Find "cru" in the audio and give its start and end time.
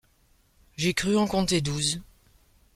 0.95-1.15